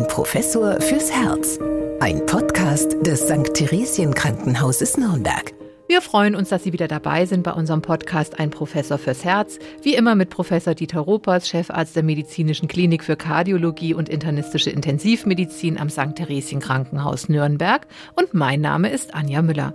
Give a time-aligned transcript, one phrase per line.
[0.00, 1.58] Ein Professor fürs Herz.
[2.00, 3.52] Ein Podcast des St.
[3.52, 5.52] Theresien Krankenhauses Nürnberg.
[5.88, 9.58] Wir freuen uns, dass Sie wieder dabei sind bei unserem Podcast Ein Professor fürs Herz.
[9.82, 15.78] Wie immer mit Professor Dieter Ropers, Chefarzt der Medizinischen Klinik für Kardiologie und internistische Intensivmedizin
[15.78, 16.16] am St.
[16.16, 17.86] Theresien Krankenhaus Nürnberg.
[18.16, 19.74] Und mein Name ist Anja Müller.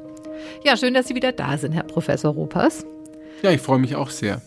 [0.64, 2.84] Ja, schön, dass Sie wieder da sind, Herr Professor Ropers.
[3.44, 4.42] Ja, ich freue mich auch sehr.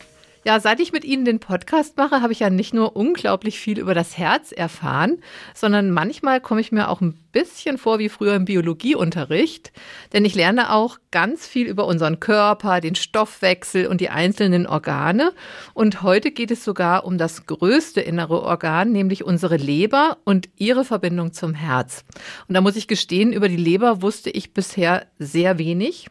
[0.48, 3.78] Ja, seit ich mit Ihnen den Podcast mache, habe ich ja nicht nur unglaublich viel
[3.78, 5.18] über das Herz erfahren,
[5.52, 9.72] sondern manchmal komme ich mir auch ein bisschen vor wie früher im Biologieunterricht,
[10.14, 15.34] denn ich lerne auch ganz viel über unseren Körper, den Stoffwechsel und die einzelnen Organe.
[15.74, 20.86] Und heute geht es sogar um das größte innere Organ, nämlich unsere Leber und ihre
[20.86, 22.06] Verbindung zum Herz.
[22.48, 26.06] Und da muss ich gestehen, über die Leber wusste ich bisher sehr wenig.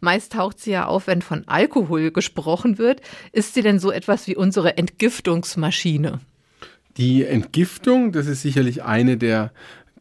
[0.00, 3.00] Meist taucht sie ja auf, wenn von Alkohol gesprochen wird.
[3.32, 6.20] Ist sie denn so etwas wie unsere Entgiftungsmaschine?
[6.96, 9.52] Die Entgiftung, das ist sicherlich eine der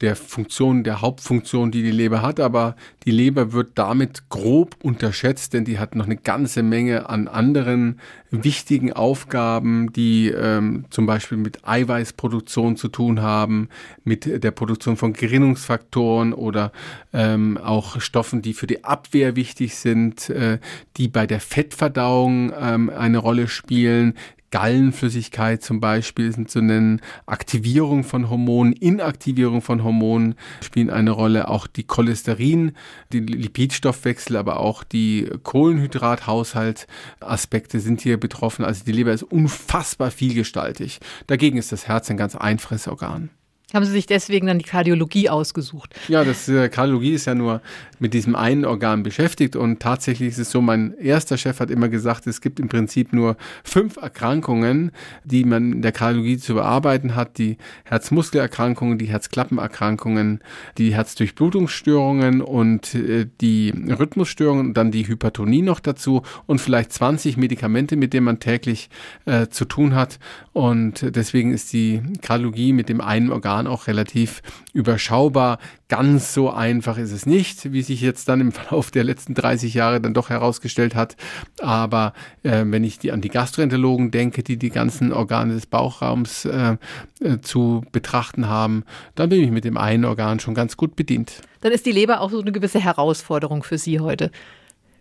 [0.01, 5.53] der Funktion, der Hauptfunktion, die die Leber hat, aber die Leber wird damit grob unterschätzt,
[5.53, 11.37] denn die hat noch eine ganze Menge an anderen wichtigen Aufgaben, die ähm, zum Beispiel
[11.37, 13.69] mit Eiweißproduktion zu tun haben,
[14.03, 16.73] mit der Produktion von Gerinnungsfaktoren oder
[17.13, 20.59] ähm, auch Stoffen, die für die Abwehr wichtig sind, äh,
[20.97, 24.15] die bei der Fettverdauung ähm, eine Rolle spielen,
[24.55, 31.49] Gallenflüssigkeit zum Beispiel sind zu nennen, Aktivierung von Hormonen, Inaktivierung von Hormonen spielen eine Rolle,
[31.49, 32.71] auch die Cholesterin,
[33.11, 38.63] die Lipidstoffwechsel, aber auch die Kohlenhydrathaushalt-Aspekte sind hier betroffen.
[38.63, 41.01] Also die Leber ist unfassbar vielgestaltig.
[41.27, 43.31] Dagegen ist das Herz ein ganz einfaches Organ.
[43.75, 45.93] Haben Sie sich deswegen dann die Kardiologie ausgesucht?
[46.07, 47.59] Ja, das äh, Kardiologie ist ja nur
[47.99, 51.89] mit diesem einen Organ beschäftigt und tatsächlich ist es so, mein erster Chef hat immer
[51.89, 54.91] gesagt, es gibt im Prinzip nur fünf Erkrankungen,
[55.25, 57.37] die man in der Kardiologie zu bearbeiten hat.
[57.37, 60.39] Die Herzmuskelerkrankungen, die Herzklappenerkrankungen,
[60.77, 67.35] die Herzdurchblutungsstörungen und äh, die Rhythmusstörungen und dann die Hypertonie noch dazu und vielleicht 20
[67.35, 68.89] Medikamente, mit denen man täglich
[69.25, 70.17] äh, zu tun hat.
[70.53, 74.41] Und deswegen ist die Kardiologie mit dem einen Organ waren auch relativ
[74.73, 75.59] überschaubar.
[75.87, 79.73] Ganz so einfach ist es nicht, wie sich jetzt dann im Verlauf der letzten 30
[79.73, 81.15] Jahre dann doch herausgestellt hat.
[81.61, 86.45] Aber äh, wenn ich die, an die Gastroenterologen denke, die die ganzen Organe des Bauchraums
[86.45, 86.77] äh,
[87.21, 88.83] äh, zu betrachten haben,
[89.15, 91.41] dann bin ich mit dem einen Organ schon ganz gut bedient.
[91.61, 94.31] Dann ist die Leber auch so eine gewisse Herausforderung für Sie heute.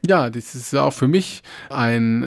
[0.07, 2.27] Ja, das ist auch für mich ein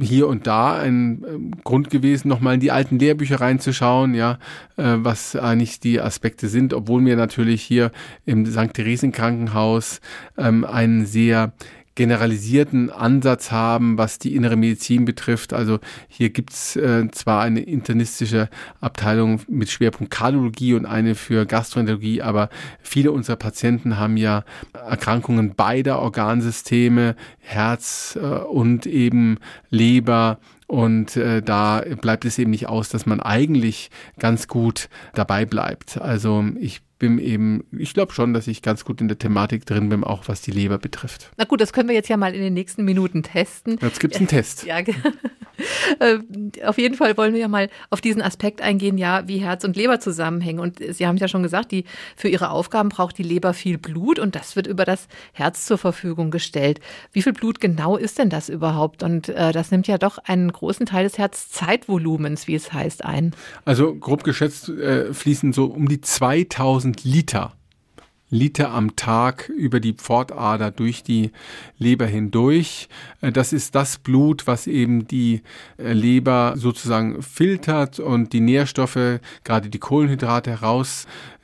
[0.00, 4.38] hier und da ein äh, Grund gewesen, nochmal in die alten Lehrbücher reinzuschauen, ja,
[4.76, 7.90] äh, was eigentlich die Aspekte sind, obwohl mir natürlich hier
[8.26, 8.74] im St.
[8.74, 10.00] Theresien Krankenhaus
[10.36, 11.52] ähm, einen sehr
[11.98, 15.52] generalisierten Ansatz haben, was die innere Medizin betrifft.
[15.52, 18.48] Also hier gibt's äh, zwar eine internistische
[18.80, 22.50] Abteilung mit Schwerpunkt Kardiologie und eine für Gastroenterologie, aber
[22.80, 24.44] viele unserer Patienten haben ja
[24.74, 29.38] Erkrankungen beider Organsysteme, Herz äh, und eben
[29.68, 30.38] Leber
[30.68, 36.00] und äh, da bleibt es eben nicht aus, dass man eigentlich ganz gut dabei bleibt.
[36.00, 39.88] Also ich bin eben, ich glaube schon, dass ich ganz gut in der Thematik drin
[39.88, 41.30] bin, auch was die Leber betrifft.
[41.36, 43.78] Na gut, das können wir jetzt ja mal in den nächsten Minuten testen.
[43.80, 44.66] Jetzt gibt es einen Test.
[44.68, 44.80] Ja,
[46.00, 46.18] äh,
[46.64, 49.76] auf jeden Fall wollen wir ja mal auf diesen Aspekt eingehen, ja, wie Herz und
[49.76, 50.60] Leber zusammenhängen.
[50.60, 51.84] Und Sie haben es ja schon gesagt, die,
[52.16, 55.78] für Ihre Aufgaben braucht die Leber viel Blut und das wird über das Herz zur
[55.78, 56.80] Verfügung gestellt.
[57.12, 59.02] Wie viel Blut genau ist denn das überhaupt?
[59.02, 63.34] Und äh, das nimmt ja doch einen großen Teil des Herzzeitvolumens, wie es heißt, ein.
[63.64, 67.52] Also grob geschätzt äh, fließen so um die 2000 1000 Liter,
[68.30, 71.32] Liter am Tag über die Pfortader durch die
[71.78, 72.88] Leber hindurch.
[73.20, 75.42] Äh, das ist das Blut, was eben die
[75.78, 80.60] äh, Leber sozusagen filtert und die Nährstoffe, gerade die Kohlenhydrate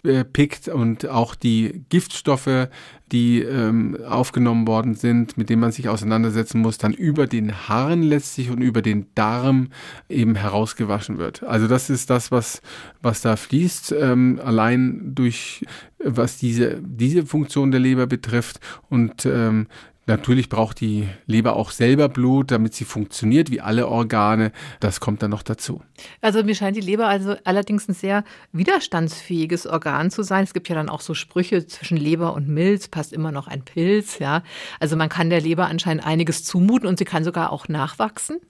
[0.05, 2.69] herauspickt und auch die Giftstoffe
[3.13, 8.03] die ähm, aufgenommen worden sind, mit denen man sich auseinandersetzen muss, dann über den Harn
[8.03, 9.69] letztlich und über den Darm
[10.09, 11.43] eben herausgewaschen wird.
[11.43, 12.63] Also das ist das, was,
[13.03, 15.65] was da fließt, ähm, allein durch
[16.03, 18.59] was diese, diese Funktion der Leber betrifft.
[18.89, 19.69] Und ähm,
[20.07, 24.53] Natürlich braucht die Leber auch selber Blut, damit sie funktioniert, wie alle Organe.
[24.81, 25.81] Das kommt dann noch dazu.
[26.21, 30.45] Also mir scheint die Leber also allerdings ein sehr widerstandsfähiges Organ zu sein.
[30.45, 33.65] Es gibt ja dann auch so Sprüche zwischen Leber und Milz, passt immer noch ein
[33.65, 34.43] Pilz, ja.
[34.79, 38.41] Also man kann der Leber anscheinend einiges zumuten und sie kann sogar auch nachwachsen.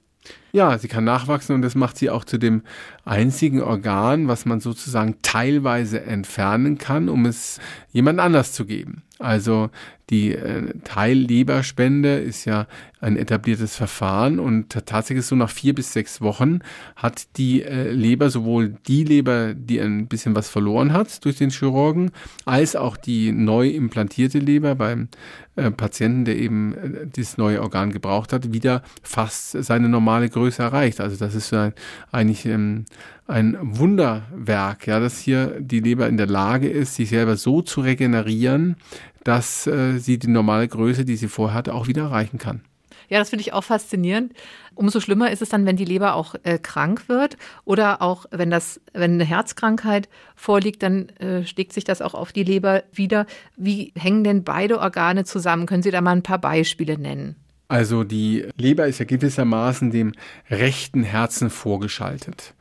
[0.53, 2.63] Ja, sie kann nachwachsen und das macht sie auch zu dem
[3.05, 7.61] einzigen Organ, was man sozusagen teilweise entfernen kann, um es
[7.91, 9.03] jemand anders zu geben.
[9.25, 9.71] Also
[10.11, 12.67] die äh, Teilleberspende ist ja
[13.01, 16.61] ein etabliertes Verfahren und tatsächlich so nach vier bis sechs Wochen
[16.97, 21.51] hat die äh, Leber sowohl die Leber, die ein bisschen was verloren hat durch den
[21.51, 22.11] Chirurgen,
[22.45, 25.09] als auch die neu implantierte Leber beim
[25.57, 30.63] äh, Patienten, der eben äh, dieses neue Organ gebraucht hat, wieder fast seine normale Größe
[30.63, 31.01] erreicht.
[31.01, 31.73] Also das ist ein,
[32.13, 32.85] eigentlich ähm,
[33.27, 37.81] ein Wunderwerk, ja, dass hier die Leber in der Lage ist, sich selber so zu
[37.81, 38.77] regenerieren,
[39.25, 42.63] dass äh, sie die normale Größe, die sie vorher hatte, auch wieder erreichen kann.
[43.09, 44.33] Ja, das finde ich auch faszinierend.
[44.75, 48.51] Umso schlimmer ist es dann, wenn die Leber auch äh, krank wird oder auch wenn
[48.51, 53.27] das, wenn eine Herzkrankheit vorliegt, dann äh, schlägt sich das auch auf die Leber wieder.
[53.57, 55.67] Wie hängen denn beide Organe zusammen?
[55.67, 57.37] Können Sie da mal ein paar Beispiele nennen?
[57.69, 60.13] Also die Leber ist ja gewissermaßen dem
[60.51, 62.55] rechten Herzen vorgeschaltet.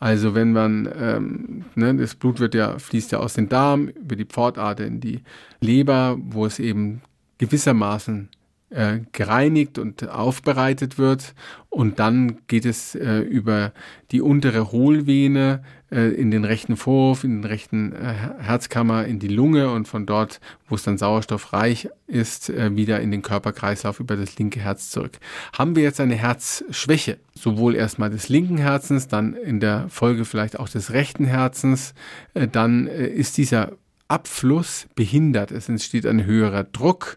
[0.00, 4.16] Also wenn man, ähm, ne, das Blut wird ja, fließt ja aus dem Darm über
[4.16, 5.20] die Pfortader in die
[5.60, 7.02] Leber, wo es eben
[7.36, 8.30] gewissermaßen
[8.70, 11.34] äh, gereinigt und aufbereitet wird.
[11.68, 13.72] Und dann geht es äh, über
[14.10, 15.62] die untere Hohlvene
[15.92, 20.06] äh, in den rechten Vorhof, in den rechten äh, Herzkammer, in die Lunge und von
[20.06, 24.90] dort, wo es dann sauerstoffreich ist, äh, wieder in den Körperkreislauf über das linke Herz
[24.90, 25.18] zurück.
[25.52, 30.60] Haben wir jetzt eine Herzschwäche, sowohl erstmal des linken Herzens, dann in der Folge vielleicht
[30.60, 31.94] auch des rechten Herzens,
[32.34, 33.72] dann ist dieser
[34.10, 35.52] Abfluss behindert.
[35.52, 37.16] Es entsteht ein höherer Druck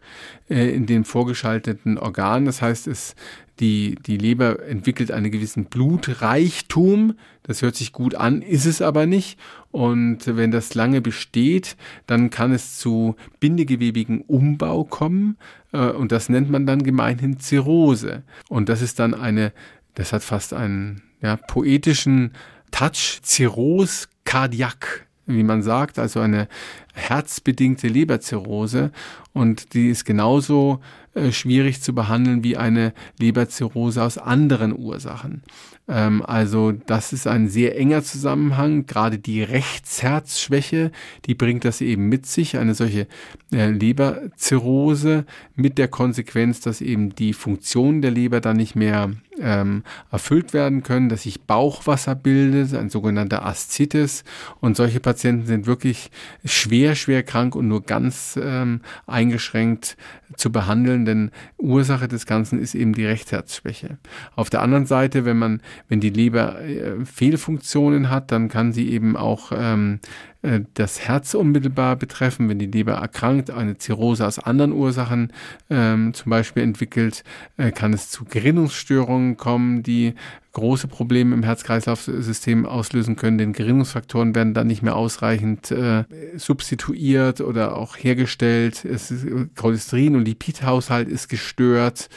[0.50, 2.45] äh, in den vorgeschalteten Organen.
[2.45, 3.16] Das heißt, es,
[3.60, 7.16] die, die Leber entwickelt einen gewissen Blutreichtum.
[7.42, 9.40] Das hört sich gut an, ist es aber nicht.
[9.72, 15.38] Und wenn das lange besteht, dann kann es zu bindegewebigen Umbau kommen.
[15.72, 18.22] Äh, und das nennt man dann gemeinhin Zirrhose.
[18.50, 19.51] Und das ist dann eine,
[19.95, 22.34] das hat fast einen ja, poetischen
[22.72, 26.47] Touch, Zirrhose cardiaque wie man sagt, also eine
[26.93, 28.91] herzbedingte Leberzirrhose
[29.33, 30.79] und die ist genauso
[31.15, 35.43] äh, schwierig zu behandeln wie eine Leberzirrhose aus anderen Ursachen.
[35.87, 38.85] Ähm, also das ist ein sehr enger Zusammenhang.
[38.85, 40.91] Gerade die Rechtsherzschwäche,
[41.25, 43.07] die bringt das eben mit sich, eine solche
[43.51, 45.25] äh, Leberzirrhose
[45.55, 50.83] mit der Konsequenz, dass eben die Funktionen der Leber dann nicht mehr ähm, erfüllt werden
[50.83, 54.24] können, dass sich Bauchwasser bildet, ein sogenannter Aszites.
[54.59, 56.12] Und solche Patienten sind wirklich
[56.45, 59.97] schwer, schwer krank und nur ganz ähm, eingeschränkt
[60.38, 63.97] zu behandeln, denn Ursache des Ganzen ist eben die Rechtsherzschwäche.
[64.35, 68.89] Auf der anderen Seite, wenn man, wenn die Leber äh, Fehlfunktionen hat, dann kann sie
[68.89, 70.32] eben auch ähm, äh,
[70.74, 75.31] das Herz unmittelbar betreffen, wenn die Leber erkrankt, eine Zirrhose aus anderen Ursachen
[75.69, 77.24] ähm, zum Beispiel entwickelt,
[77.56, 80.16] äh, kann es zu Gerinnungsstörungen kommen, die
[80.53, 83.38] große Probleme im Herz-Kreislauf-System auslösen können.
[83.38, 86.05] Denn Gerinnungsfaktoren werden dann nicht mehr ausreichend äh,
[86.35, 88.85] substituiert oder auch hergestellt.
[88.85, 92.09] Es ist, Cholesterin- und Lipidhaushalt ist gestört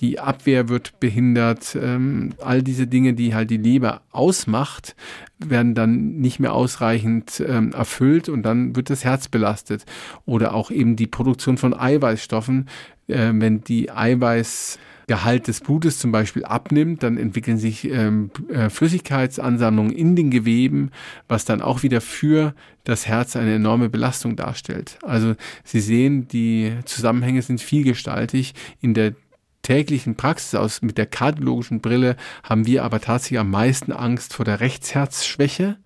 [0.00, 4.96] die Abwehr wird behindert, ähm, all diese Dinge, die halt die Leber ausmacht,
[5.38, 9.84] werden dann nicht mehr ausreichend ähm, erfüllt und dann wird das Herz belastet.
[10.24, 12.68] Oder auch eben die Produktion von Eiweißstoffen,
[13.08, 14.78] äh, wenn die Eiweiß
[15.10, 20.92] Gehalt des Blutes zum Beispiel abnimmt, dann entwickeln sich ähm, äh, Flüssigkeitsansammlungen in den Geweben,
[21.26, 22.54] was dann auch wieder für
[22.84, 25.00] das Herz eine enorme Belastung darstellt.
[25.02, 25.34] Also
[25.64, 28.54] Sie sehen, die Zusammenhänge sind vielgestaltig.
[28.80, 29.14] In der
[29.62, 32.14] täglichen Praxis aus mit der kardiologischen Brille
[32.44, 35.76] haben wir aber tatsächlich am meisten Angst vor der Rechtsherzschwäche,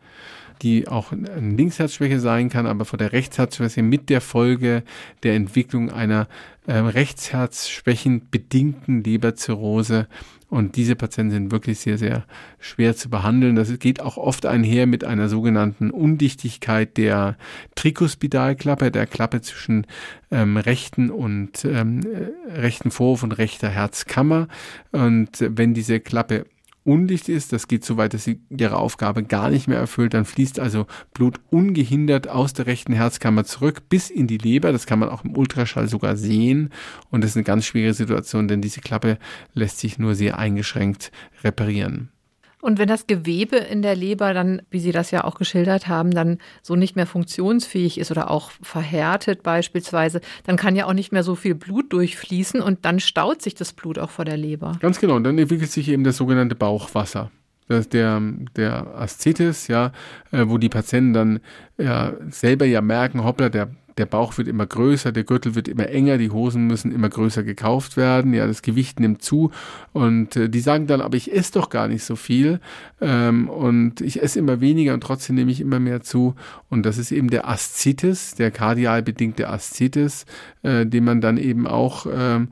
[0.62, 4.82] die auch eine Linksherzschwäche sein kann, aber vor der Rechtsherzschwäche mit der Folge
[5.22, 6.28] der Entwicklung einer
[6.66, 10.08] äh, Rechtsherzschwächen bedingten Leberzirrhose
[10.54, 12.24] und diese Patienten sind wirklich sehr, sehr
[12.60, 13.56] schwer zu behandeln.
[13.56, 17.36] Das geht auch oft einher mit einer sogenannten Undichtigkeit der
[17.74, 19.84] Trikospidalklappe, der Klappe zwischen
[20.30, 24.46] ähm, rechten und ähm, äh, rechten Vorhof und rechter Herzkammer.
[24.92, 26.44] Und wenn diese Klappe
[26.84, 30.24] undicht ist, das geht so weit, dass sie ihre Aufgabe gar nicht mehr erfüllt, dann
[30.24, 34.72] fließt also Blut ungehindert aus der rechten Herzkammer zurück bis in die Leber.
[34.72, 36.70] Das kann man auch im Ultraschall sogar sehen.
[37.10, 39.18] Und das ist eine ganz schwere Situation, denn diese Klappe
[39.54, 41.10] lässt sich nur sehr eingeschränkt
[41.42, 42.10] reparieren.
[42.64, 46.12] Und wenn das Gewebe in der Leber dann, wie Sie das ja auch geschildert haben,
[46.12, 51.12] dann so nicht mehr funktionsfähig ist oder auch verhärtet beispielsweise, dann kann ja auch nicht
[51.12, 54.78] mehr so viel Blut durchfließen und dann staut sich das Blut auch vor der Leber.
[54.80, 57.30] Ganz genau, und dann entwickelt sich eben das sogenannte Bauchwasser.
[57.68, 58.22] Das der,
[58.56, 59.92] der Aszites, ja,
[60.32, 61.40] äh, wo die Patienten dann
[61.76, 63.68] ja, selber ja merken, hoppla, der
[63.98, 67.42] der Bauch wird immer größer, der Gürtel wird immer enger, die Hosen müssen immer größer
[67.42, 69.50] gekauft werden, ja, das Gewicht nimmt zu.
[69.92, 72.60] Und äh, die sagen dann, aber ich esse doch gar nicht so viel
[73.00, 76.34] ähm, und ich esse immer weniger und trotzdem nehme ich immer mehr zu.
[76.68, 80.26] Und das ist eben der Aszites, der kardial bedingte Aszites,
[80.62, 82.48] äh, den man dann eben auch ähm,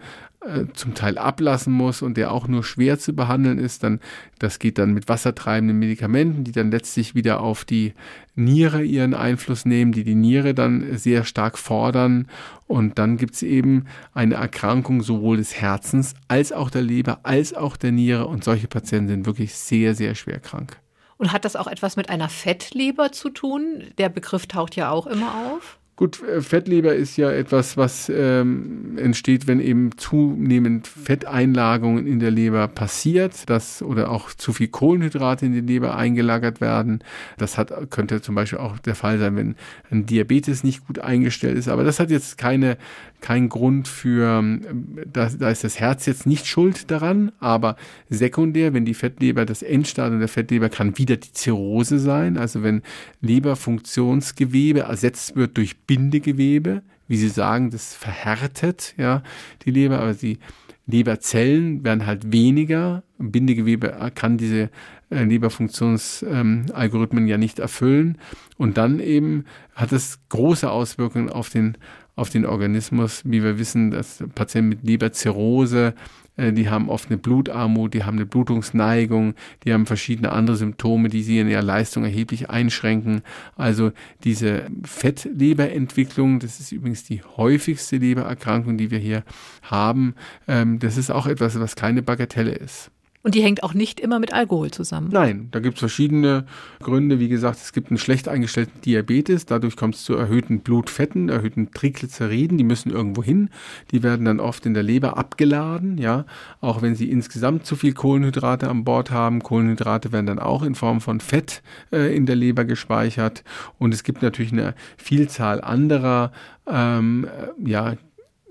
[0.47, 4.01] äh, zum Teil ablassen muss und der auch nur schwer zu behandeln ist, dann
[4.39, 7.95] das geht dann mit wassertreibenden Medikamenten, die dann letztlich wieder auf die
[8.35, 12.29] Niere ihren Einfluss nehmen, die die Niere dann sehr stark fordern
[12.67, 13.85] und dann gibt es eben
[14.15, 18.69] eine Erkrankung sowohl des Herzens als auch der Leber als auch der Niere und solche
[18.69, 20.79] Patienten sind wirklich sehr sehr schwer krank.
[21.19, 23.85] Und hat das auch etwas mit einer Fettleber zu tun?
[23.99, 25.79] Der Begriff taucht ja auch immer auf.
[26.03, 32.33] Gut, äh, Fettleber ist ja etwas, was ähm, entsteht, wenn eben zunehmend Fetteinlagerungen in der
[32.33, 37.05] Leber passiert, das oder auch zu viel Kohlenhydrate in die Leber eingelagert werden.
[37.39, 39.55] Das hat, könnte zum Beispiel auch der Fall sein, wenn
[39.93, 41.69] ein Diabetes nicht gut eingestellt ist.
[41.69, 42.79] Aber das hat jetzt keine
[43.23, 47.77] kein Grund für, ähm, da, da ist das Herz jetzt nicht schuld daran, aber
[48.11, 52.83] sekundär, wenn die Fettleber, das Endstadium der Fettleber kann wieder die Zirrhose sein, also wenn
[53.21, 59.23] Leberfunktionsgewebe ersetzt wird durch Bindegewebe, wie Sie sagen, das verhärtet ja
[59.67, 60.39] die Leber, aber die
[60.87, 63.03] Leberzellen werden halt weniger.
[63.19, 64.71] Bindegewebe kann diese
[65.11, 68.17] äh, Leberfunktionsalgorithmen ähm, ja nicht erfüllen.
[68.57, 69.45] Und dann eben
[69.75, 71.77] hat es große Auswirkungen auf den
[72.15, 73.21] auf den Organismus.
[73.27, 75.93] Wie wir wissen, dass Patienten mit Leberzirrhose,
[76.39, 79.35] die haben oft eine Blutarmut, die haben eine Blutungsneigung,
[79.65, 83.23] die haben verschiedene andere Symptome, die sie in ihrer Leistung erheblich einschränken.
[83.57, 83.93] Also
[84.25, 89.25] diese Fettleberentwicklung, das ist übrigens die häufigste Lebererkrankung, die wir hier
[89.63, 90.15] haben,
[90.49, 92.91] ähm, das ist auch etwas, was keine Bagatelle ist.
[93.25, 95.11] Und die hängt auch nicht immer mit Alkohol zusammen.
[95.13, 96.45] Nein, da gibt es verschiedene
[96.81, 97.21] Gründe.
[97.21, 99.47] Wie gesagt, es gibt einen schlecht eingestellten Diabetes.
[99.47, 102.59] Dadurch kommt es zu erhöhten Blutfetten, erhöhten Triglyceriden.
[102.59, 103.51] Die müssen irgendwo hin.
[103.93, 105.99] Die werden dann oft in der Leber abgeladen.
[105.99, 106.27] Ja,
[106.61, 109.41] auch wenn sie insgesamt zu viel Kohlenhydrate an Bord haben.
[109.41, 111.63] Kohlenhydrate werden dann auch in Form von Fett
[111.93, 113.45] äh, in der Leber gespeichert.
[113.79, 116.33] Und es gibt natürlich eine Vielzahl anderer
[116.67, 117.29] ähm,
[117.65, 117.95] ja,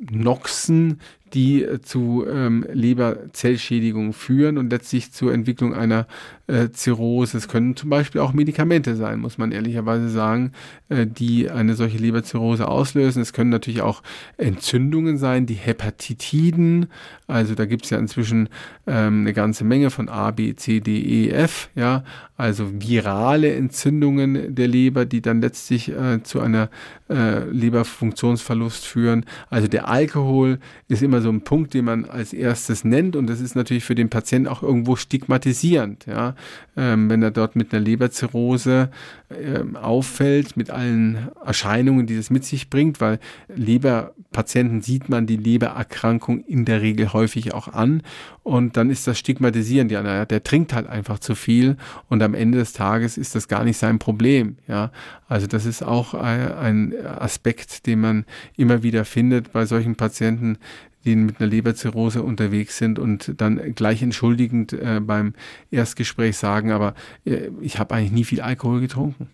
[0.10, 1.00] Noxen,
[1.34, 6.08] die äh, zu ähm, Leberzellschädigungen führen und letztlich zur Entwicklung einer
[6.48, 7.38] äh, Zirrhose.
[7.38, 10.52] Es können zum Beispiel auch Medikamente sein, muss man ehrlicherweise sagen,
[10.90, 13.22] äh, die eine solche Leberzirrhose auslösen.
[13.22, 14.04] Es können natürlich auch
[14.38, 16.88] Entzündungen sein, die Hepatitiden.
[17.28, 18.50] Also da gibt es ja inzwischen
[18.86, 21.70] ähm, eine ganze Menge von A, B, C, D, E, F.
[21.76, 22.04] Ja,
[22.36, 26.70] also virale Entzündungen der Leber, die dann letztlich äh, zu einer
[27.10, 29.26] äh, Leberfunktionsverlust führen.
[29.50, 33.16] Also der Alkohol ist immer so ein Punkt, den man als erstes nennt.
[33.16, 36.36] Und das ist natürlich für den Patienten auch irgendwo stigmatisierend, ja,
[36.76, 38.90] ähm, wenn er dort mit einer Leberzirrhose
[39.30, 43.20] ähm, auffällt, mit allen Erscheinungen, die das mit sich bringt, weil
[43.54, 48.02] Leberpatienten sieht man die Lebererkrankung in der Regel häufig auch an.
[48.44, 51.78] Und dann ist das stigmatisierend, ja, naja, der trinkt halt einfach zu viel
[52.10, 54.92] und am Ende des Tages ist das gar nicht sein Problem, ja.
[55.28, 58.26] Also das ist auch ein Aspekt, den man
[58.58, 60.58] immer wieder findet bei solchen Patienten,
[61.06, 65.34] die mit einer Leberzirrhose unterwegs sind und dann gleich entschuldigend äh, beim
[65.72, 66.94] Erstgespräch sagen, aber
[67.26, 69.30] äh, ich habe eigentlich nie viel Alkohol getrunken.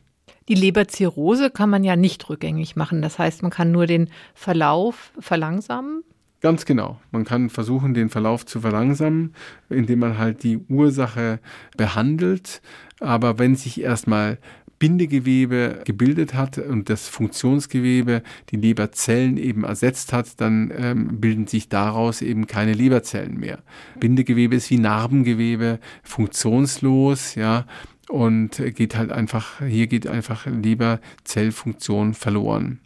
[0.48, 3.02] Die Leberzirrhose kann man ja nicht rückgängig machen.
[3.02, 6.04] Das heißt, man kann nur den Verlauf verlangsamen.
[6.40, 7.02] Ganz genau.
[7.12, 9.34] Man kann versuchen, den Verlauf zu verlangsamen,
[9.70, 11.40] indem man halt die Ursache
[11.76, 12.62] behandelt.
[13.00, 14.38] Aber wenn sich erstmal
[14.80, 21.70] Bindegewebe gebildet hat und das Funktionsgewebe die Leberzellen eben ersetzt hat, dann ähm, bilden sich
[21.70, 23.60] daraus eben keine Leberzellen mehr.
[24.00, 27.66] Bindegewebe ist wie Narbengewebe, funktionslos, ja,
[28.10, 32.80] und geht halt einfach, hier geht einfach Leberzellfunktion verloren.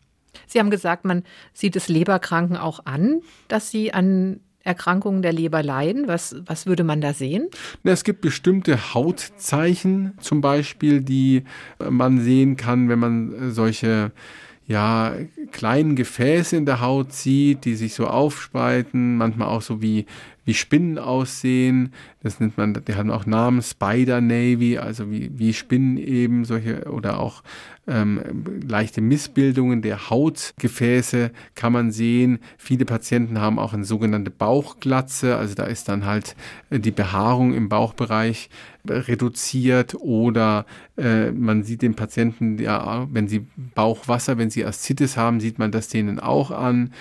[0.48, 5.63] Sie haben gesagt, man sieht es Leberkranken auch an, dass sie an Erkrankungen der Leber
[5.63, 6.08] leiden?
[6.08, 7.50] Was, was würde man da sehen?
[7.84, 11.44] Es gibt bestimmte Hautzeichen zum Beispiel, die
[11.89, 14.12] man sehen kann, wenn man solche
[14.68, 15.15] ja,
[15.51, 20.06] kleinen Gefäße in der Haut sieht, die sich so aufspalten, manchmal auch so wie,
[20.51, 21.93] wie Spinnen aussehen.
[22.22, 26.91] Das nennt man, die haben auch Namen, Spider Navy, also wie, wie Spinnen eben, solche
[26.91, 27.41] oder auch
[27.88, 32.39] ähm, leichte Missbildungen der Hautgefäße kann man sehen.
[32.58, 36.36] Viele Patienten haben auch eine sogenannte Bauchglatze, also da ist dann halt
[36.70, 38.50] äh, die Behaarung im Bauchbereich
[38.89, 40.65] äh, reduziert oder
[40.98, 45.72] äh, man sieht den Patienten, ja, wenn sie Bauchwasser, wenn sie Aszites haben, sieht man
[45.72, 46.91] das denen auch an.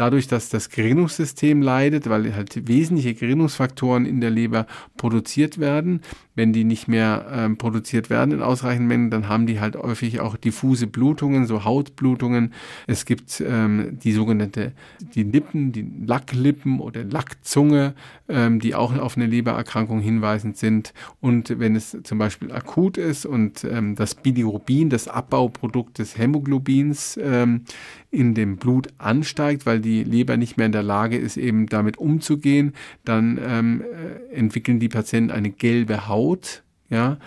[0.00, 4.66] Dadurch, dass das Gerinnungssystem leidet, weil halt wesentliche Gerinnungsfaktoren in der Leber
[4.96, 6.00] produziert werden.
[6.34, 10.20] Wenn die nicht mehr ähm, produziert werden in ausreichenden Mengen, dann haben die halt häufig
[10.20, 12.54] auch diffuse Blutungen, so Hautblutungen.
[12.86, 14.72] Es gibt ähm, die sogenannte,
[15.14, 17.92] die Lippen, die Lacklippen oder Lackzunge,
[18.30, 20.94] ähm, die auch auf eine Lebererkrankung hinweisend sind.
[21.20, 27.20] Und wenn es zum Beispiel akut ist und ähm, das Bilirubin, das Abbauprodukt des Hämoglobins,
[27.22, 27.64] ähm,
[28.10, 31.98] in dem Blut ansteigt, weil die Leber nicht mehr in der Lage ist, eben damit
[31.98, 32.74] umzugehen,
[33.04, 37.18] dann ähm, äh, entwickeln die Patienten eine gelbe Haut, ja,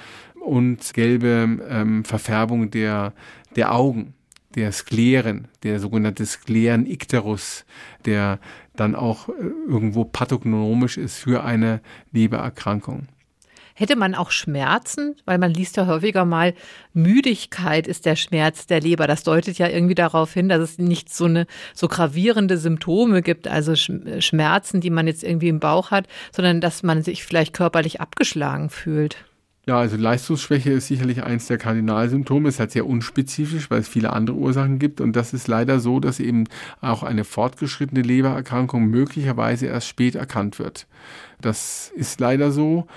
[0.43, 3.13] und gelbe ähm, Verfärbung der,
[3.55, 4.13] der Augen,
[4.55, 7.65] der Skleren, der sogenannte Skleren-Icterus,
[8.05, 8.39] der
[8.75, 9.33] dann auch äh,
[9.67, 13.07] irgendwo pathognomisch ist für eine Lebererkrankung.
[13.73, 15.15] Hätte man auch Schmerzen?
[15.25, 16.53] Weil man liest ja häufiger mal,
[16.93, 19.07] Müdigkeit ist der Schmerz der Leber.
[19.07, 23.47] Das deutet ja irgendwie darauf hin, dass es nicht so eine so gravierende Symptome gibt,
[23.47, 28.01] also Schmerzen, die man jetzt irgendwie im Bauch hat, sondern dass man sich vielleicht körperlich
[28.01, 29.17] abgeschlagen fühlt.
[29.65, 32.49] Ja, also Leistungsschwäche ist sicherlich eins der Kardinalsymptome.
[32.49, 34.99] Es ist halt sehr unspezifisch, weil es viele andere Ursachen gibt.
[34.99, 36.43] Und das ist leider so, dass eben
[36.81, 40.85] auch eine fortgeschrittene Lebererkrankung möglicherweise erst spät erkannt wird.
[41.39, 42.87] Das ist leider so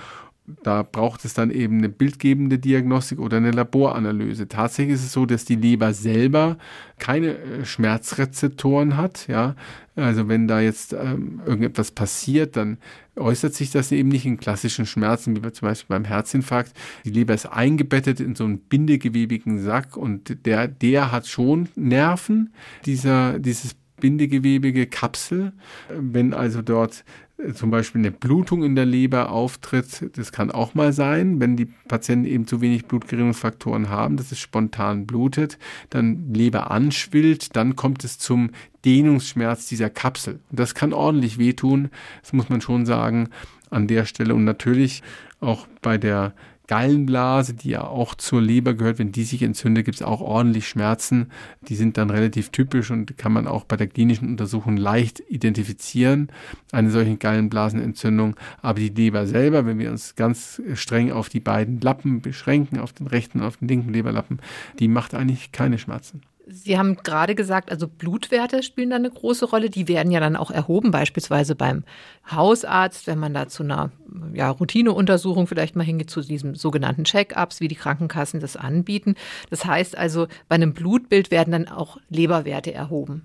[0.63, 4.47] da braucht es dann eben eine bildgebende Diagnostik oder eine Laboranalyse.
[4.47, 6.57] Tatsächlich ist es so, dass die Leber selber
[6.99, 9.27] keine äh, Schmerzrezeptoren hat.
[9.27, 9.55] Ja,
[9.97, 12.77] also wenn da jetzt ähm, irgendetwas passiert, dann
[13.17, 16.71] äußert sich das eben nicht in klassischen Schmerzen, wie zum Beispiel beim Herzinfarkt.
[17.03, 22.53] Die Leber ist eingebettet in so einen bindegewebigen Sack und der, der hat schon Nerven,
[22.85, 25.51] dieser, dieses bindegewebige Kapsel.
[25.89, 27.03] Wenn also dort
[27.53, 31.67] zum Beispiel eine Blutung in der Leber auftritt, das kann auch mal sein, wenn die
[31.87, 35.59] Patienten eben zu wenig Blutgerinnungsfaktoren haben, dass es spontan blutet,
[35.91, 38.49] dann Leber anschwillt, dann kommt es zum
[38.85, 40.39] Dehnungsschmerz dieser Kapsel.
[40.49, 41.89] Und das kann ordentlich wehtun,
[42.21, 43.29] das muss man schon sagen
[43.69, 44.33] an der Stelle.
[44.33, 45.03] Und natürlich
[45.39, 46.33] auch bei der
[46.67, 50.67] Gallenblase, die ja auch zur Leber gehört, wenn die sich entzündet, gibt es auch ordentlich
[50.67, 51.31] Schmerzen.
[51.67, 56.29] Die sind dann relativ typisch und kann man auch bei der klinischen Untersuchung leicht identifizieren,
[56.71, 58.35] eine solche Gallenblasenentzündung.
[58.61, 62.93] Aber die Leber selber, wenn wir uns ganz streng auf die beiden Lappen beschränken, auf
[62.93, 64.39] den rechten und auf den linken Leberlappen,
[64.79, 66.21] die macht eigentlich keine Schmerzen.
[66.49, 69.69] Sie haben gerade gesagt, also Blutwerte spielen da eine große Rolle.
[69.69, 71.83] Die werden ja dann auch erhoben, beispielsweise beim
[72.31, 73.91] Hausarzt, wenn man da zu einer
[74.33, 79.15] ja, Routineuntersuchung vielleicht mal hingeht, zu diesen sogenannten Check-ups, wie die Krankenkassen das anbieten.
[79.49, 83.23] Das heißt also, bei einem Blutbild werden dann auch Leberwerte erhoben.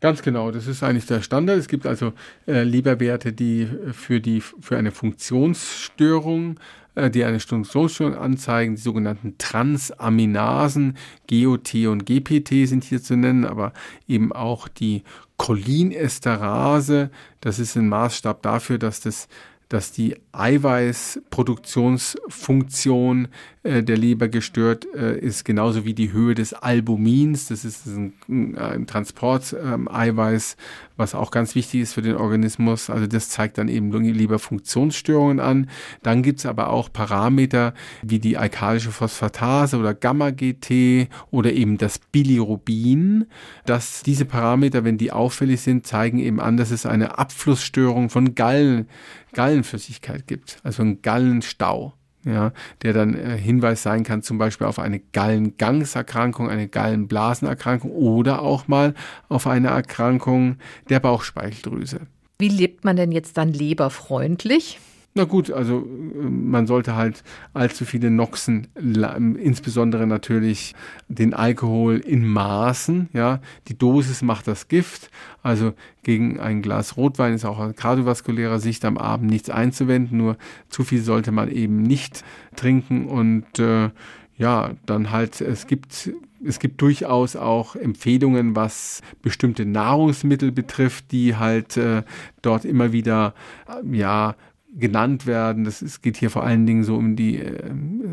[0.00, 1.58] Ganz genau, das ist eigentlich der Standard.
[1.58, 2.12] Es gibt also
[2.46, 6.60] äh, Leberwerte, die für, die für eine Funktionsstörung
[6.96, 8.76] die eine Funktionsstörung anzeigen.
[8.76, 10.96] Die sogenannten Transaminasen,
[11.28, 13.72] GOT und GPT sind hier zu nennen, aber
[14.06, 15.02] eben auch die
[15.36, 17.10] Cholinesterase.
[17.40, 19.28] Das ist ein Maßstab dafür, dass das
[19.68, 23.28] dass die Eiweißproduktionsfunktion
[23.62, 27.48] äh, der Leber gestört äh, ist, genauso wie die Höhe des Albumins.
[27.48, 28.12] Das ist ein,
[28.56, 30.58] ein Transport-Eiweiß, ähm,
[30.96, 32.90] was auch ganz wichtig ist für den Organismus.
[32.90, 35.68] Also das zeigt dann eben Leberfunktionsstörungen an.
[36.02, 41.98] Dann gibt es aber auch Parameter wie die alkalische Phosphatase oder Gamma-GT oder eben das
[41.98, 43.26] Bilirubin.
[43.66, 48.34] Dass diese Parameter, wenn die auffällig sind, zeigen eben an, dass es eine Abflussstörung von
[48.34, 48.88] Gallen,
[49.32, 54.78] Gallenflüssigkeit gibt, also ein Gallenstau ja, der dann äh, Hinweis sein kann, zum Beispiel auf
[54.78, 58.94] eine Gallengangserkrankung, eine Gallenblasenerkrankung oder auch mal
[59.28, 60.56] auf eine Erkrankung
[60.88, 62.00] der Bauchspeicheldrüse.
[62.38, 64.78] Wie lebt man denn jetzt dann leberfreundlich?
[65.16, 67.22] Na gut, also äh, man sollte halt
[67.52, 70.74] allzu viele Noxen, insbesondere natürlich
[71.06, 73.40] den Alkohol in Maßen, ja.
[73.68, 75.10] Die Dosis macht das Gift.
[75.40, 80.36] Also gegen ein Glas Rotwein ist auch aus kardiovaskulärer Sicht am Abend nichts einzuwenden, nur
[80.68, 82.24] zu viel sollte man eben nicht
[82.56, 83.90] trinken und äh,
[84.36, 86.10] ja, dann halt, es gibt
[86.46, 92.02] es gibt durchaus auch Empfehlungen, was bestimmte Nahrungsmittel betrifft, die halt äh,
[92.42, 93.34] dort immer wieder
[93.68, 94.34] äh, ja
[94.76, 95.64] genannt werden.
[95.64, 97.70] Das, es geht hier vor allen Dingen so um die äh,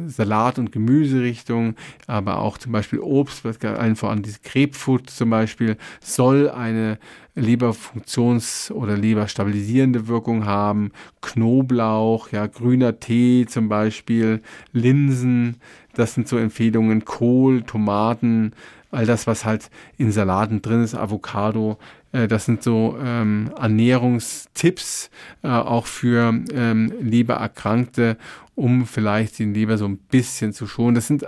[0.08, 1.76] Salat- und Gemüserichtung,
[2.08, 7.00] aber auch zum Beispiel Obst, was allen voran diese Krebfood zum Beispiel, soll eine
[7.36, 10.92] Leberfunktions- oder leberstabilisierende Wirkung haben.
[11.22, 14.42] Knoblauch, ja, grüner Tee zum Beispiel,
[14.74, 15.58] Linsen,
[15.94, 18.54] das sind so Empfehlungen, Kohl, Tomaten,
[18.92, 21.78] all das, was halt in Salaten drin ist, Avocado,
[22.12, 25.10] das sind so ähm, Ernährungstipps
[25.44, 28.18] äh, auch für ähm, Lebererkrankte,
[28.56, 30.96] um vielleicht die Leber so ein bisschen zu schonen.
[30.96, 31.26] Das sind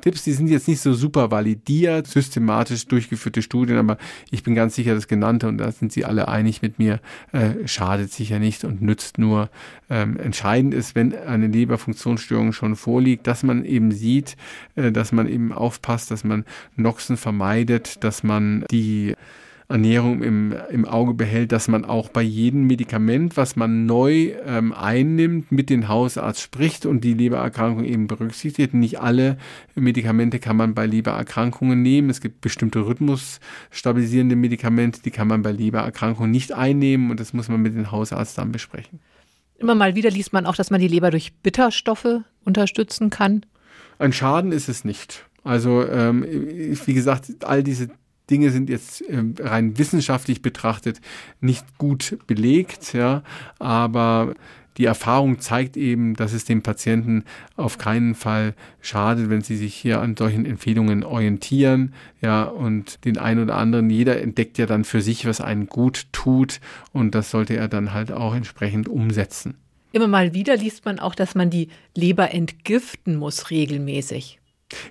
[0.00, 3.98] Tipps, die sind jetzt nicht so super validiert, systematisch durchgeführte Studien, aber
[4.30, 7.00] ich bin ganz sicher, das Genannte, und da sind Sie alle einig mit mir,
[7.32, 9.50] äh, schadet sicher nicht und nützt nur.
[9.90, 14.36] Ähm, entscheidend ist, wenn eine Leberfunktionsstörung schon vorliegt, dass man eben sieht,
[14.76, 16.44] äh, dass man eben aufpasst, dass man
[16.76, 19.14] Noxen vermeidet, dass man die
[19.70, 24.72] Ernährung im, im Auge behält, dass man auch bei jedem Medikament, was man neu ähm,
[24.72, 28.72] einnimmt, mit dem Hausarzt spricht und die Lebererkrankung eben berücksichtigt.
[28.72, 29.36] Nicht alle
[29.74, 32.08] Medikamente kann man bei Lebererkrankungen nehmen.
[32.08, 37.50] Es gibt bestimmte rhythmusstabilisierende Medikamente, die kann man bei Lebererkrankungen nicht einnehmen und das muss
[37.50, 39.00] man mit dem Hausarzt dann besprechen.
[39.58, 43.44] Immer mal wieder liest man auch, dass man die Leber durch Bitterstoffe unterstützen kann.
[43.98, 45.26] Ein Schaden ist es nicht.
[45.44, 47.88] Also ähm, wie gesagt, all diese
[48.30, 51.00] Dinge sind jetzt äh, rein wissenschaftlich betrachtet
[51.40, 53.22] nicht gut belegt, ja,
[53.58, 54.34] aber
[54.78, 57.24] die Erfahrung zeigt eben, dass es dem Patienten
[57.56, 63.18] auf keinen Fall schadet, wenn sie sich hier an solchen Empfehlungen orientieren, ja, und den
[63.18, 66.60] einen oder anderen, jeder entdeckt ja dann für sich, was einen gut tut,
[66.92, 69.56] und das sollte er dann halt auch entsprechend umsetzen.
[69.90, 74.37] Immer mal wieder liest man auch, dass man die Leber entgiften muss regelmäßig.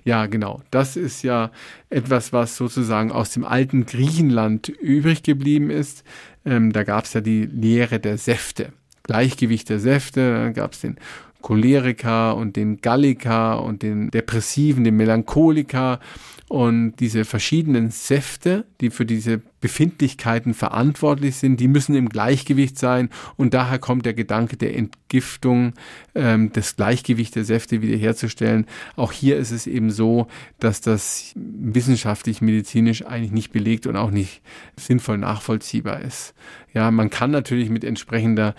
[0.04, 0.62] Ja, genau.
[0.70, 1.50] Das ist ja
[1.90, 6.04] etwas, was sozusagen aus dem alten Griechenland übrig geblieben ist.
[6.44, 8.72] Ähm, da gab es ja die Lehre der Säfte.
[9.04, 10.96] Gleichgewicht der Säfte, dann gab es den
[11.40, 16.00] Choleriker und den Galliker und den Depressiven, den Melancholiker
[16.48, 23.10] und diese verschiedenen Säfte, die für diese Befindlichkeiten verantwortlich sind, die müssen im Gleichgewicht sein.
[23.36, 25.74] Und daher kommt der Gedanke der Entgiftung,
[26.14, 28.66] ähm, das Gleichgewicht der Säfte wiederherzustellen.
[28.96, 30.26] Auch hier ist es eben so,
[30.58, 34.40] dass das wissenschaftlich, medizinisch eigentlich nicht belegt und auch nicht
[34.76, 36.34] sinnvoll nachvollziehbar ist.
[36.72, 38.54] Ja, man kann natürlich mit entsprechender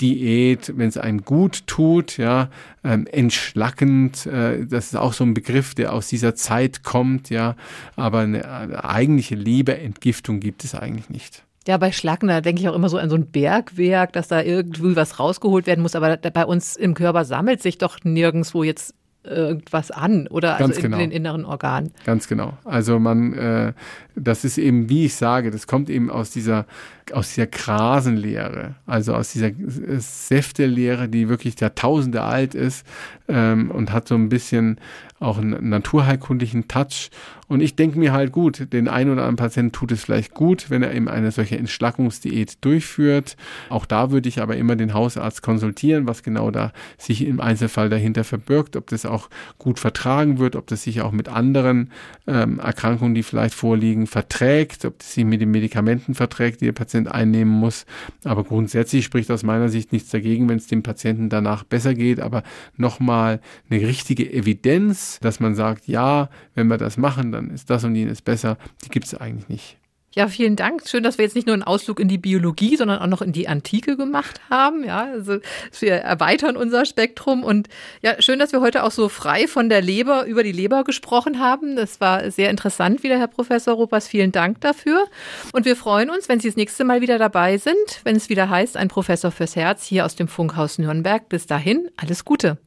[0.00, 2.48] Diät, wenn es einem gut tut, ja,
[2.82, 7.56] ähm, entschlackend, äh, das ist auch so ein Begriff, der aus dieser Zeit kommt, ja,
[7.96, 11.44] aber eine, eine eigentliche Leberentgiftung gibt es eigentlich nicht.
[11.66, 14.42] Ja, bei Schlacken, da denke ich auch immer so an so ein Bergwerk, dass da
[14.42, 18.94] irgendwie was rausgeholt werden muss, aber bei uns im Körper sammelt sich doch nirgendwo jetzt
[19.24, 20.96] irgendwas an oder also in, genau.
[20.98, 21.92] in, den inneren Organen.
[22.04, 22.56] Ganz genau.
[22.64, 23.72] Also man, äh,
[24.14, 26.66] das ist eben, wie ich sage, das kommt eben aus dieser
[27.12, 29.50] aus dieser Krasenlehre, also aus dieser
[29.98, 32.86] Säftelehre, die wirklich Jahrtausende alt ist
[33.28, 34.80] ähm, und hat so ein bisschen
[35.24, 37.10] auch einen naturheilkundlichen Touch.
[37.46, 40.70] Und ich denke mir halt gut, den einen oder anderen Patienten tut es vielleicht gut,
[40.70, 43.36] wenn er eben eine solche Entschlackungsdiät durchführt.
[43.68, 47.90] Auch da würde ich aber immer den Hausarzt konsultieren, was genau da sich im Einzelfall
[47.90, 51.90] dahinter verbirgt, ob das auch gut vertragen wird, ob das sich auch mit anderen
[52.26, 56.72] ähm, Erkrankungen, die vielleicht vorliegen, verträgt, ob das sich mit den Medikamenten verträgt, die der
[56.72, 57.84] Patient einnehmen muss.
[58.24, 62.20] Aber grundsätzlich spricht aus meiner Sicht nichts dagegen, wenn es dem Patienten danach besser geht.
[62.20, 62.42] Aber
[62.76, 67.84] nochmal eine richtige Evidenz, dass man sagt, ja, wenn wir das machen, dann ist das
[67.84, 69.78] und jenes besser, die gibt es eigentlich nicht.
[70.14, 70.86] Ja, vielen Dank.
[70.86, 73.32] Schön, dass wir jetzt nicht nur einen Ausflug in die Biologie, sondern auch noch in
[73.32, 74.84] die Antike gemacht haben.
[74.84, 75.38] Ja, also
[75.80, 77.68] wir erweitern unser Spektrum und
[78.00, 81.40] ja, schön, dass wir heute auch so frei von der Leber über die Leber gesprochen
[81.40, 81.74] haben.
[81.74, 84.06] Das war sehr interessant wieder, Herr Professor Ruppers.
[84.06, 85.04] Vielen Dank dafür.
[85.52, 87.74] Und wir freuen uns, wenn Sie das nächste Mal wieder dabei sind,
[88.04, 91.28] wenn es wieder heißt, ein Professor fürs Herz hier aus dem Funkhaus Nürnberg.
[91.28, 92.58] Bis dahin, alles Gute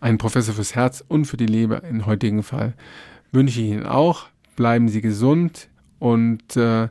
[0.00, 2.74] ein Professor fürs Herz und für die Leber im heutigen Fall
[3.32, 4.26] wünsche ich Ihnen auch.
[4.56, 6.88] Bleiben Sie gesund und äh,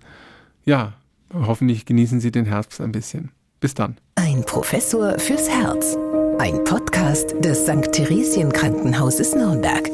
[0.65, 0.93] ja,
[1.33, 3.31] hoffentlich genießen Sie den Herbst ein bisschen.
[3.59, 3.97] Bis dann.
[4.15, 5.97] Ein Professor fürs Herz.
[6.37, 7.91] Ein Podcast des St.
[7.91, 9.89] Theresien Krankenhauses Nürnberg.